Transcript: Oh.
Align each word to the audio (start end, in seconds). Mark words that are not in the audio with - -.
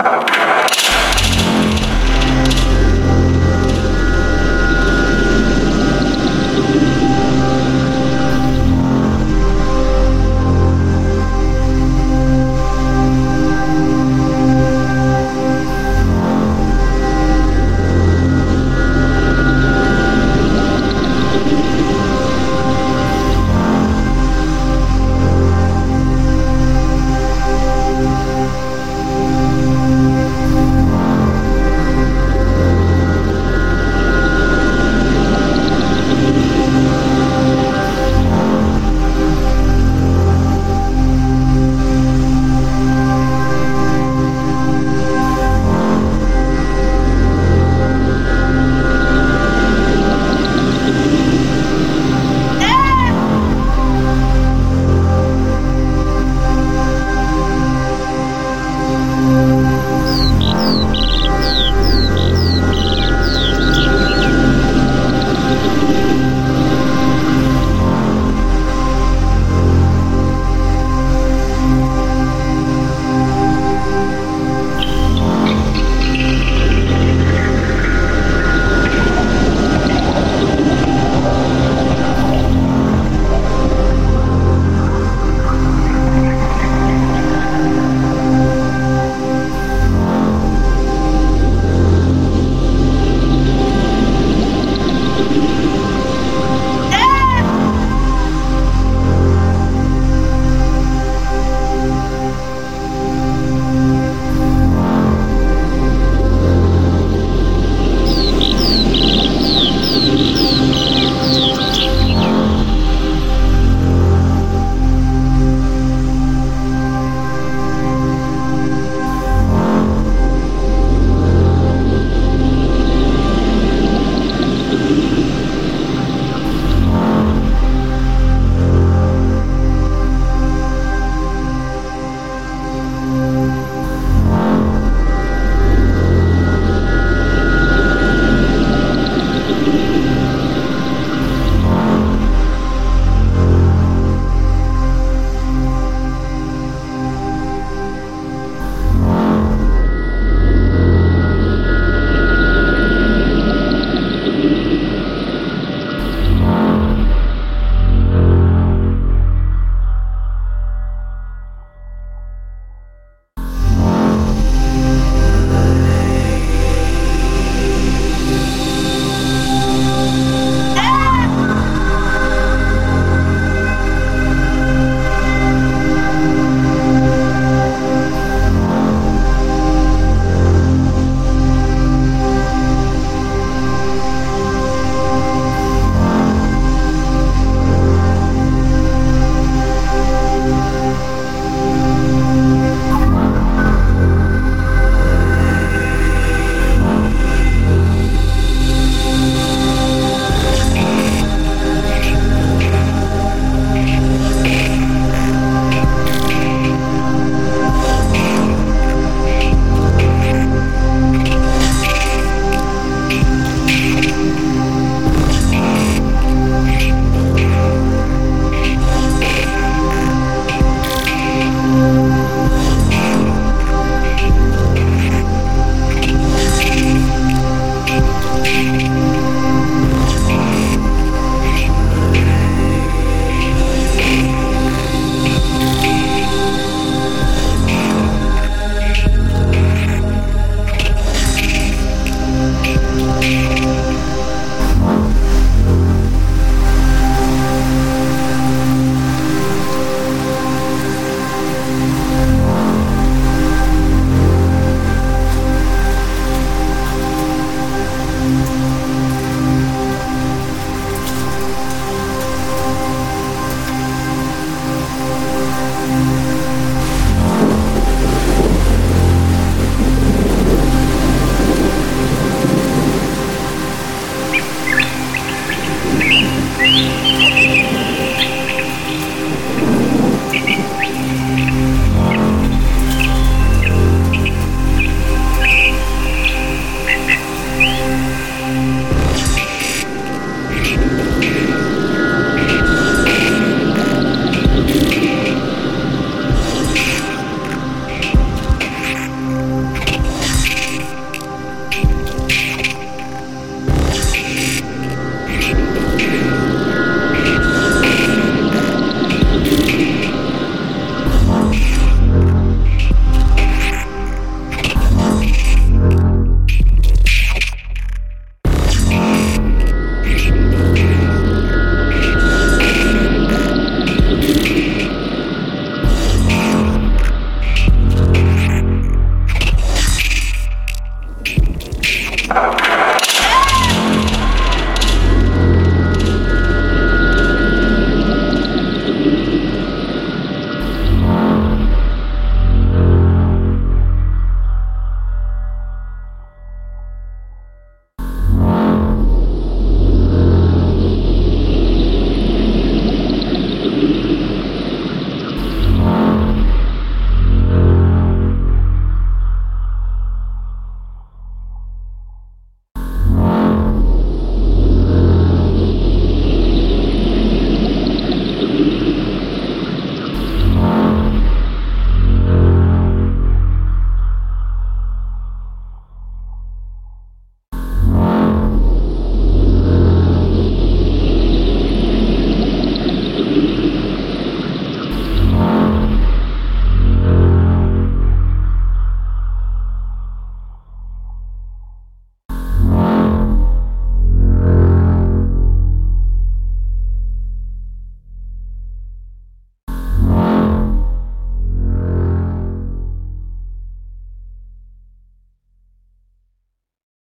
Oh. 0.00 0.87